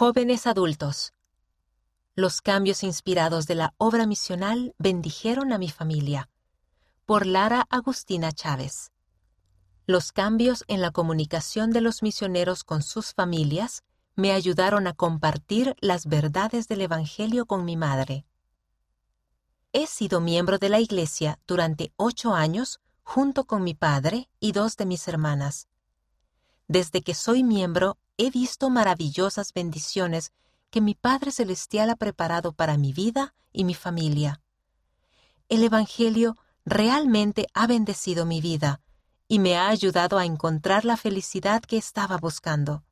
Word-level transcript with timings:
Jóvenes 0.00 0.46
adultos. 0.46 1.12
Los 2.14 2.40
cambios 2.40 2.84
inspirados 2.84 3.46
de 3.46 3.54
la 3.54 3.74
obra 3.76 4.06
misional 4.06 4.74
bendijeron 4.78 5.52
a 5.52 5.58
mi 5.58 5.68
familia. 5.68 6.30
Por 7.04 7.26
Lara 7.26 7.66
Agustina 7.68 8.32
Chávez. 8.32 8.92
Los 9.84 10.12
cambios 10.12 10.64
en 10.68 10.80
la 10.80 10.90
comunicación 10.90 11.70
de 11.70 11.82
los 11.82 12.02
misioneros 12.02 12.64
con 12.64 12.82
sus 12.82 13.12
familias 13.12 13.82
me 14.16 14.32
ayudaron 14.32 14.86
a 14.86 14.94
compartir 14.94 15.76
las 15.80 16.06
verdades 16.06 16.66
del 16.66 16.80
Evangelio 16.80 17.44
con 17.44 17.66
mi 17.66 17.76
madre. 17.76 18.24
He 19.74 19.86
sido 19.86 20.22
miembro 20.22 20.56
de 20.56 20.70
la 20.70 20.80
Iglesia 20.80 21.38
durante 21.46 21.92
ocho 21.96 22.32
años 22.32 22.80
junto 23.02 23.44
con 23.44 23.62
mi 23.64 23.74
padre 23.74 24.30
y 24.40 24.52
dos 24.52 24.78
de 24.78 24.86
mis 24.86 25.06
hermanas. 25.08 25.68
Desde 26.68 27.02
que 27.02 27.14
soy 27.14 27.44
miembro 27.44 27.98
he 28.20 28.28
visto 28.28 28.68
maravillosas 28.68 29.54
bendiciones 29.54 30.32
que 30.68 30.82
mi 30.82 30.94
Padre 30.94 31.32
Celestial 31.32 31.88
ha 31.88 31.96
preparado 31.96 32.52
para 32.52 32.76
mi 32.76 32.92
vida 32.92 33.34
y 33.50 33.64
mi 33.64 33.72
familia. 33.72 34.42
El 35.48 35.64
Evangelio 35.64 36.36
realmente 36.66 37.46
ha 37.54 37.66
bendecido 37.66 38.26
mi 38.26 38.42
vida 38.42 38.82
y 39.26 39.38
me 39.38 39.56
ha 39.56 39.68
ayudado 39.68 40.18
a 40.18 40.26
encontrar 40.26 40.84
la 40.84 40.98
felicidad 40.98 41.62
que 41.62 41.78
estaba 41.78 42.18
buscando. 42.18 42.84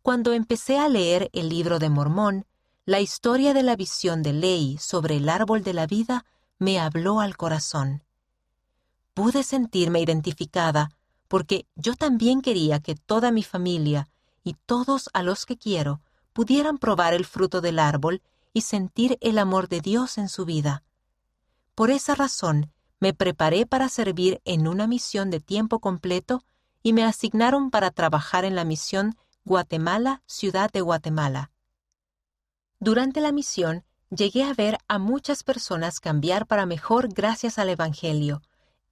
Cuando 0.00 0.32
empecé 0.32 0.78
a 0.78 0.88
leer 0.88 1.28
el 1.34 1.50
libro 1.50 1.78
de 1.78 1.90
Mormón, 1.90 2.46
la 2.86 3.00
historia 3.00 3.52
de 3.52 3.62
la 3.62 3.76
visión 3.76 4.22
de 4.22 4.32
Ley 4.32 4.78
sobre 4.78 5.16
el 5.16 5.28
árbol 5.28 5.62
de 5.62 5.74
la 5.74 5.86
vida 5.86 6.24
me 6.58 6.80
habló 6.80 7.20
al 7.20 7.36
corazón. 7.36 8.02
Pude 9.12 9.42
sentirme 9.42 10.00
identificada 10.00 10.88
porque 11.28 11.66
yo 11.74 11.94
también 11.94 12.40
quería 12.42 12.80
que 12.80 12.94
toda 12.94 13.30
mi 13.30 13.42
familia 13.42 14.08
y 14.42 14.56
todos 14.66 15.10
a 15.12 15.22
los 15.22 15.46
que 15.46 15.56
quiero 15.56 16.00
pudieran 16.32 16.78
probar 16.78 17.14
el 17.14 17.24
fruto 17.24 17.60
del 17.60 17.78
árbol 17.78 18.22
y 18.52 18.62
sentir 18.62 19.18
el 19.20 19.38
amor 19.38 19.68
de 19.68 19.80
Dios 19.80 20.18
en 20.18 20.28
su 20.28 20.44
vida. 20.44 20.84
Por 21.74 21.90
esa 21.90 22.14
razón, 22.14 22.70
me 23.00 23.12
preparé 23.12 23.66
para 23.66 23.88
servir 23.88 24.40
en 24.44 24.68
una 24.68 24.86
misión 24.86 25.30
de 25.30 25.40
tiempo 25.40 25.80
completo 25.80 26.44
y 26.82 26.92
me 26.92 27.04
asignaron 27.04 27.70
para 27.70 27.90
trabajar 27.90 28.44
en 28.44 28.54
la 28.54 28.64
misión 28.64 29.16
Guatemala, 29.44 30.22
Ciudad 30.26 30.70
de 30.70 30.80
Guatemala. 30.80 31.50
Durante 32.78 33.20
la 33.20 33.32
misión, 33.32 33.84
llegué 34.10 34.44
a 34.44 34.54
ver 34.54 34.78
a 34.88 34.98
muchas 34.98 35.42
personas 35.42 36.00
cambiar 36.00 36.46
para 36.46 36.66
mejor 36.66 37.12
gracias 37.12 37.58
al 37.58 37.70
Evangelio, 37.70 38.42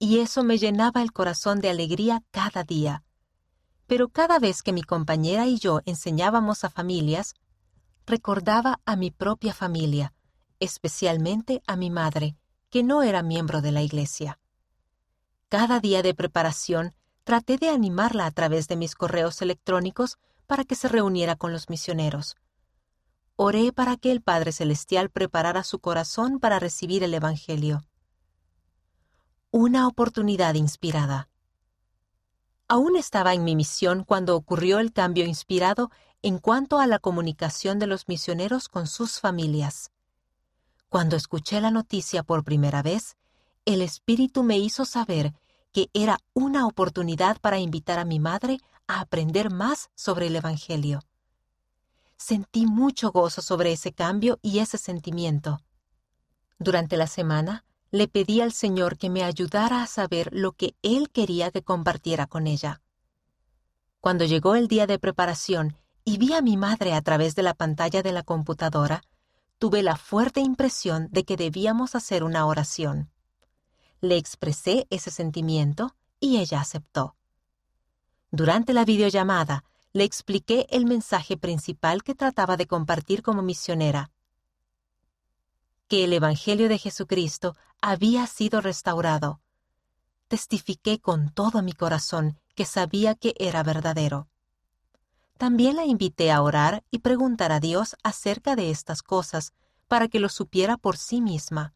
y 0.03 0.19
eso 0.19 0.43
me 0.43 0.57
llenaba 0.57 1.01
el 1.01 1.13
corazón 1.13 1.61
de 1.61 1.69
alegría 1.69 2.23
cada 2.31 2.65
día. 2.65 3.05
Pero 3.87 4.09
cada 4.09 4.37
vez 4.37 4.61
que 4.61 4.73
mi 4.73 4.83
compañera 4.83 5.47
y 5.47 5.57
yo 5.57 5.79
enseñábamos 5.85 6.65
a 6.65 6.69
familias, 6.69 7.35
recordaba 8.05 8.81
a 8.83 8.97
mi 8.97 9.11
propia 9.11 9.53
familia, 9.53 10.13
especialmente 10.59 11.63
a 11.67 11.77
mi 11.77 11.89
madre, 11.89 12.35
que 12.69 12.83
no 12.83 13.01
era 13.01 13.23
miembro 13.23 13.61
de 13.61 13.71
la 13.71 13.81
iglesia. 13.81 14.39
Cada 15.47 15.79
día 15.79 16.01
de 16.01 16.13
preparación 16.13 16.93
traté 17.23 17.55
de 17.55 17.69
animarla 17.69 18.25
a 18.25 18.31
través 18.31 18.67
de 18.67 18.75
mis 18.75 18.95
correos 18.95 19.41
electrónicos 19.41 20.17
para 20.47 20.65
que 20.65 20.75
se 20.75 20.89
reuniera 20.89 21.37
con 21.37 21.53
los 21.53 21.69
misioneros. 21.69 22.35
Oré 23.37 23.71
para 23.71 23.95
que 23.95 24.11
el 24.11 24.21
Padre 24.21 24.51
Celestial 24.51 25.09
preparara 25.09 25.63
su 25.63 25.79
corazón 25.79 26.41
para 26.41 26.59
recibir 26.59 27.05
el 27.05 27.13
Evangelio 27.13 27.85
una 29.55 29.87
oportunidad 29.87 30.55
inspirada. 30.55 31.29
Aún 32.67 32.95
estaba 32.95 33.35
en 33.35 33.43
mi 33.43 33.55
misión 33.55 34.03
cuando 34.03 34.35
ocurrió 34.35 34.79
el 34.79 34.91
cambio 34.91 35.27
inspirado 35.27 35.91
en 36.23 36.39
cuanto 36.39 36.79
a 36.79 36.87
la 36.87 36.97
comunicación 36.97 37.77
de 37.77 37.85
los 37.85 38.07
misioneros 38.07 38.67
con 38.67 38.87
sus 38.87 39.19
familias. 39.19 39.91
Cuando 40.89 41.15
escuché 41.15 41.61
la 41.61 41.69
noticia 41.69 42.23
por 42.23 42.43
primera 42.43 42.81
vez, 42.81 43.15
el 43.65 43.83
Espíritu 43.83 44.41
me 44.41 44.57
hizo 44.57 44.85
saber 44.85 45.35
que 45.71 45.91
era 45.93 46.17
una 46.33 46.65
oportunidad 46.65 47.39
para 47.39 47.59
invitar 47.59 47.99
a 47.99 48.05
mi 48.05 48.19
madre 48.19 48.57
a 48.87 49.01
aprender 49.01 49.51
más 49.51 49.91
sobre 49.93 50.27
el 50.27 50.35
Evangelio. 50.35 51.01
Sentí 52.17 52.65
mucho 52.65 53.11
gozo 53.11 53.43
sobre 53.43 53.71
ese 53.71 53.93
cambio 53.93 54.39
y 54.41 54.59
ese 54.59 54.79
sentimiento. 54.79 55.59
Durante 56.57 56.97
la 56.97 57.05
semana, 57.05 57.65
le 57.93 58.07
pedí 58.07 58.41
al 58.41 58.51
Señor 58.51 58.97
que 58.97 59.11
me 59.11 59.23
ayudara 59.23 59.83
a 59.83 59.87
saber 59.87 60.29
lo 60.31 60.53
que 60.53 60.75
Él 60.81 61.11
quería 61.11 61.51
que 61.51 61.61
compartiera 61.61 62.25
con 62.25 62.47
ella. 62.47 62.81
Cuando 64.01 64.25
llegó 64.25 64.55
el 64.55 64.67
día 64.67 64.87
de 64.87 64.97
preparación 64.97 65.77
y 66.03 66.17
vi 66.17 66.33
a 66.33 66.41
mi 66.41 66.57
madre 66.57 66.95
a 66.95 67.03
través 67.03 67.35
de 67.35 67.43
la 67.43 67.53
pantalla 67.53 68.01
de 68.01 68.11
la 68.11 68.23
computadora, 68.23 69.03
tuve 69.59 69.83
la 69.83 69.95
fuerte 69.95 70.39
impresión 70.39 71.07
de 71.11 71.23
que 71.23 71.37
debíamos 71.37 71.93
hacer 71.93 72.23
una 72.23 72.47
oración. 72.47 73.11
Le 74.01 74.17
expresé 74.17 74.87
ese 74.89 75.11
sentimiento 75.11 75.95
y 76.19 76.37
ella 76.37 76.61
aceptó. 76.61 77.15
Durante 78.31 78.73
la 78.73 78.85
videollamada, 78.85 79.65
le 79.93 80.03
expliqué 80.03 80.65
el 80.71 80.87
mensaje 80.87 81.37
principal 81.37 82.01
que 82.01 82.15
trataba 82.15 82.57
de 82.57 82.65
compartir 82.65 83.21
como 83.21 83.43
misionera 83.43 84.09
que 85.87 86.03
el 86.03 86.13
Evangelio 86.13 86.69
de 86.69 86.77
Jesucristo 86.77 87.55
había 87.81 88.25
sido 88.27 88.61
restaurado. 88.61 89.41
Testifiqué 90.27 90.99
con 90.99 91.31
todo 91.33 91.61
mi 91.61 91.73
corazón 91.73 92.39
que 92.55 92.65
sabía 92.65 93.15
que 93.15 93.33
era 93.37 93.63
verdadero. 93.63 94.27
También 95.37 95.75
la 95.75 95.85
invité 95.85 96.31
a 96.31 96.41
orar 96.41 96.83
y 96.91 96.99
preguntar 96.99 97.51
a 97.51 97.59
Dios 97.59 97.95
acerca 98.03 98.55
de 98.55 98.71
estas 98.71 99.01
cosas 99.01 99.53
para 99.87 100.07
que 100.07 100.19
lo 100.19 100.29
supiera 100.29 100.77
por 100.77 100.97
sí 100.97 101.21
misma. 101.21 101.73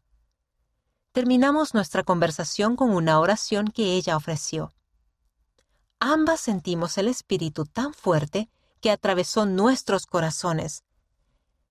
Terminamos 1.12 1.74
nuestra 1.74 2.02
conversación 2.02 2.76
con 2.76 2.90
una 2.90 3.20
oración 3.20 3.68
que 3.68 3.94
ella 3.94 4.16
ofreció. 4.16 4.72
Ambas 6.00 6.40
sentimos 6.40 6.96
el 6.96 7.08
Espíritu 7.08 7.64
tan 7.64 7.92
fuerte 7.92 8.48
que 8.80 8.90
atravesó 8.90 9.46
nuestros 9.46 10.06
corazones. 10.06 10.84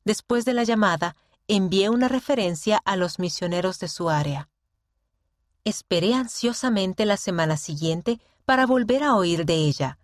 Después 0.03 0.45
de 0.45 0.53
la 0.53 0.63
llamada, 0.63 1.15
envié 1.47 1.89
una 1.89 2.09
referencia 2.09 2.81
a 2.83 2.97
los 2.97 3.19
misioneros 3.19 3.79
de 3.79 3.87
su 3.87 4.09
área. 4.09 4.49
Esperé 5.63 6.13
ansiosamente 6.13 7.05
la 7.05 7.17
semana 7.17 7.57
siguiente 7.57 8.19
para 8.45 8.65
volver 8.65 9.03
a 9.03 9.15
oír 9.15 9.45
de 9.45 9.55
ella. 9.55 9.97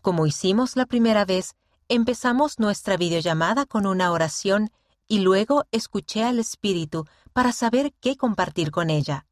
Como 0.00 0.26
hicimos 0.26 0.76
la 0.76 0.86
primera 0.86 1.24
vez, 1.24 1.54
empezamos 1.88 2.58
nuestra 2.58 2.96
videollamada 2.96 3.66
con 3.66 3.86
una 3.86 4.10
oración 4.10 4.70
y 5.06 5.20
luego 5.20 5.66
escuché 5.70 6.24
al 6.24 6.38
Espíritu 6.38 7.06
para 7.32 7.52
saber 7.52 7.92
qué 8.00 8.16
compartir 8.16 8.70
con 8.70 8.88
ella. 8.88 9.26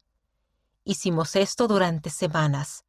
Hicimos 0.83 1.35
esto 1.35 1.67
durante 1.67 2.09
semanas. 2.09 2.83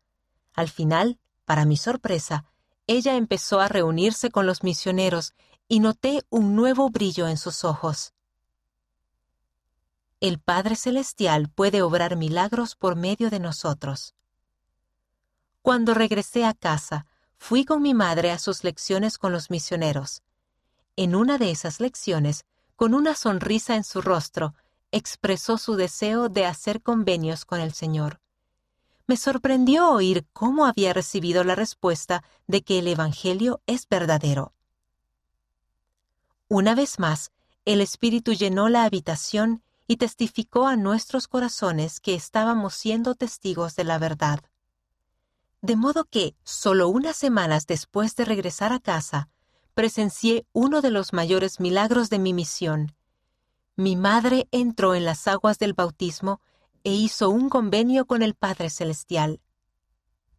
Al 0.55 0.69
final, 0.69 1.19
para 1.45 1.65
mi 1.65 1.77
sorpresa, 1.77 2.45
ella 2.87 3.17
empezó 3.17 3.61
a 3.61 3.69
reunirse 3.69 4.31
con 4.31 4.47
los 4.47 4.63
misioneros 4.63 5.33
y 5.69 5.81
noté 5.81 6.25
un 6.29 6.57
nuevo 6.57 6.91
brillo 6.91 7.29
en 7.29 7.37
sus 7.37 7.65
ojos 7.65 8.13
el 10.21 10.39
Padre 10.39 10.77
Celestial 10.77 11.49
puede 11.49 11.81
obrar 11.81 12.17
milagros 12.17 12.77
por 12.77 12.95
medio 12.95 13.31
de 13.31 13.41
nosotros. 13.41 14.15
Cuando 15.63 15.95
regresé 15.95 16.45
a 16.45 16.53
casa, 16.53 17.07
fui 17.39 17.65
con 17.65 17.81
mi 17.81 17.95
madre 17.95 18.31
a 18.31 18.39
sus 18.39 18.63
lecciones 18.63 19.17
con 19.17 19.33
los 19.33 19.51
misioneros. 19.51 20.23
En 20.97 21.17
una 21.17 21.39
de 21.39 21.51
esas 21.51 21.81
lecciones, 21.81 22.45
con 22.77 22.93
una 22.93 23.15
sonrisa 23.15 23.77
en 23.77 23.85
su 23.85 24.03
rostro, 24.03 24.55
expresó 24.93 25.57
su 25.57 25.77
deseo 25.77 26.29
de 26.29 26.45
hacer 26.45 26.83
convenios 26.83 27.47
con 27.47 27.61
el 27.61 27.73
Señor. 27.73 28.21
Me 29.07 29.17
sorprendió 29.17 29.91
oír 29.91 30.27
cómo 30.35 30.67
había 30.67 30.93
recibido 30.93 31.45
la 31.45 31.55
respuesta 31.55 32.23
de 32.47 32.63
que 32.63 32.79
el 32.79 32.89
Evangelio 32.89 33.63
es 33.67 33.89
verdadero. 33.89 34.53
Una 36.49 36.75
vez 36.75 36.99
más, 36.99 37.33
el 37.65 37.81
Espíritu 37.81 38.35
llenó 38.35 38.69
la 38.69 38.85
habitación 38.85 39.63
y 39.91 39.97
testificó 39.97 40.69
a 40.69 40.77
nuestros 40.77 41.27
corazones 41.27 41.99
que 41.99 42.15
estábamos 42.15 42.75
siendo 42.75 43.17
testigos 43.17 43.75
de 43.75 43.83
la 43.83 43.99
verdad. 43.99 44.39
De 45.63 45.75
modo 45.75 46.05
que, 46.05 46.37
solo 46.45 46.89
unas 46.89 47.17
semanas 47.17 47.67
después 47.67 48.15
de 48.15 48.25
regresar 48.25 48.73
a 48.73 48.79
casa, 48.79 49.29
presencié 49.75 50.47
uno 50.53 50.81
de 50.81 50.93
los 50.93 51.13
mayores 51.13 51.59
milagros 51.59 52.09
de 52.09 52.21
mi 52.21 52.33
misión. 52.33 52.95
Mi 53.75 53.97
madre 53.97 54.47
entró 54.53 54.95
en 54.95 55.05
las 55.05 55.27
aguas 55.27 55.59
del 55.59 55.73
bautismo 55.73 56.41
e 56.85 56.93
hizo 56.93 57.29
un 57.29 57.49
convenio 57.49 58.07
con 58.07 58.23
el 58.23 58.37
Padre 58.37 58.71
Celestial. 58.71 59.41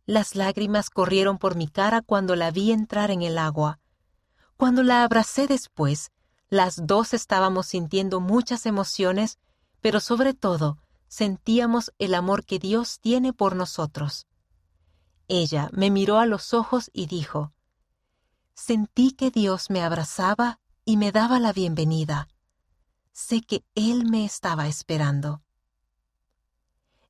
Las 0.06 0.38
lágrimas 0.38 0.89
corrieron 0.89 1.38
por 1.38 1.57
mi 1.57 1.68
cara 1.68 2.01
cuando 2.01 2.38
la 2.38 2.51
vi 2.51 2.71
entrar 2.71 3.12
en 3.12 3.21
el 3.21 3.38
agua. 3.38 3.81
Cuando 4.56 4.81
la 4.81 5.03
abracé 5.03 5.45
después, 5.45 6.09
las 6.51 6.86
dos 6.86 7.13
estábamos 7.13 7.68
sintiendo 7.68 8.19
muchas 8.19 8.65
emociones, 8.65 9.39
pero 9.80 10.01
sobre 10.01 10.33
todo 10.33 10.77
sentíamos 11.07 11.94
el 11.98 12.13
amor 12.13 12.45
que 12.45 12.59
Dios 12.59 13.00
tiene 13.00 13.31
por 13.31 13.56
nosotros. 13.56 14.27
Ella 15.30 15.69
me 15.71 15.89
miró 15.89 16.19
a 16.19 16.25
los 16.25 16.53
ojos 16.53 16.92
y 16.94 17.06
dijo, 17.06 17.53
Sentí 18.53 19.13
que 19.13 19.31
Dios 19.31 19.69
me 19.69 19.81
abrazaba 19.81 20.59
y 20.83 20.98
me 20.98 21.13
daba 21.13 21.39
la 21.39 21.53
bienvenida. 21.53 22.27
Sé 23.13 23.42
que 23.42 23.63
Él 23.74 24.06
me 24.06 24.25
estaba 24.25 24.68
esperando. 24.68 25.42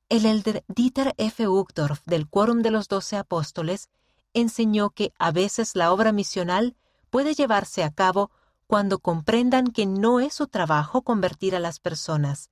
El 0.08 0.24
elder 0.24 0.64
Dieter 0.68 1.14
F. 1.16 1.48
Uchtdorf 1.48 2.04
del 2.06 2.28
Quórum 2.28 2.62
de 2.62 2.70
los 2.70 2.86
Doce 2.86 3.16
Apóstoles 3.16 3.88
enseñó 4.34 4.90
que 4.90 5.12
a 5.18 5.32
veces 5.32 5.74
la 5.74 5.92
obra 5.92 6.12
misional 6.12 6.76
puede 7.10 7.34
llevarse 7.34 7.82
a 7.82 7.90
cabo 7.90 8.30
cuando 8.72 9.00
comprendan 9.00 9.66
que 9.66 9.84
no 9.84 10.18
es 10.18 10.32
su 10.32 10.46
trabajo 10.46 11.02
convertir 11.02 11.54
a 11.54 11.60
las 11.60 11.78
personas. 11.78 12.48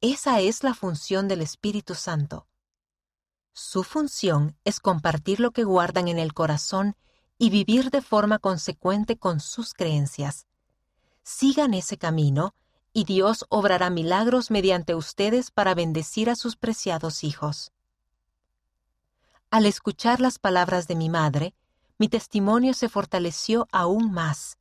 Esa 0.00 0.40
es 0.40 0.62
la 0.62 0.72
función 0.72 1.28
del 1.28 1.42
Espíritu 1.42 1.94
Santo. 1.94 2.46
Su 3.52 3.84
función 3.84 4.56
es 4.64 4.80
compartir 4.80 5.40
lo 5.40 5.50
que 5.50 5.64
guardan 5.64 6.08
en 6.08 6.18
el 6.18 6.32
corazón 6.32 6.96
y 7.36 7.50
vivir 7.50 7.90
de 7.90 8.00
forma 8.00 8.38
consecuente 8.38 9.18
con 9.18 9.38
sus 9.38 9.74
creencias. 9.74 10.46
Sigan 11.24 11.74
ese 11.74 11.98
camino 11.98 12.54
y 12.94 13.04
Dios 13.04 13.44
obrará 13.50 13.90
milagros 13.90 14.50
mediante 14.50 14.94
ustedes 14.94 15.50
para 15.50 15.74
bendecir 15.74 16.30
a 16.30 16.36
sus 16.36 16.56
preciados 16.56 17.22
hijos. 17.22 17.70
Al 19.50 19.66
escuchar 19.66 20.22
las 20.22 20.38
palabras 20.38 20.88
de 20.88 20.94
mi 20.94 21.10
madre, 21.10 21.54
mi 21.98 22.08
testimonio 22.08 22.72
se 22.72 22.88
fortaleció 22.88 23.68
aún 23.72 24.10
más, 24.10 24.56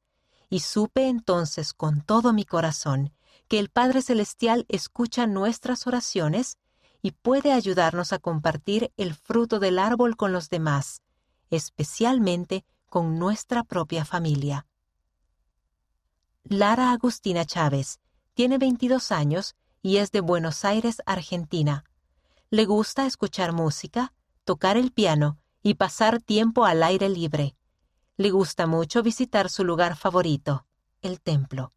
y 0.53 0.59
supe 0.59 1.07
entonces 1.07 1.73
con 1.73 2.01
todo 2.01 2.31
mi 2.31 2.45
corazón 2.45 3.11
que 3.47 3.57
el 3.57 3.69
Padre 3.69 4.03
Celestial 4.03 4.67
escucha 4.69 5.25
nuestras 5.25 5.88
oraciones 5.88 6.59
y 7.01 7.09
puede 7.09 7.51
ayudarnos 7.51 8.13
a 8.13 8.19
compartir 8.19 8.94
el 8.95 9.15
fruto 9.15 9.57
del 9.57 9.79
árbol 9.79 10.15
con 10.15 10.31
los 10.31 10.51
demás, 10.51 11.01
especialmente 11.50 12.65
con 12.88 13.17
nuestra 13.17 13.63
propia 13.63 14.05
familia. 14.05 14.67
Lara 16.44 16.91
Agustina 16.91 17.45
Chávez 17.45 18.00
tiene 18.35 18.59
22 18.59 19.11
años 19.11 19.55
y 19.81 19.97
es 19.97 20.11
de 20.11 20.21
Buenos 20.21 20.65
Aires, 20.65 21.01
Argentina. 21.07 21.83
Le 22.51 22.65
gusta 22.65 23.07
escuchar 23.07 23.53
música, 23.53 24.13
tocar 24.44 24.77
el 24.77 24.91
piano 24.91 25.39
y 25.63 25.73
pasar 25.73 26.21
tiempo 26.21 26.63
al 26.65 26.83
aire 26.83 27.09
libre. 27.09 27.55
Le 28.15 28.30
gusta 28.30 28.68
mucho 28.68 29.01
visitar 29.01 29.50
su 29.50 29.63
lugar 29.63 29.95
favorito, 29.95 30.68
el 31.01 31.19
templo. 31.19 31.74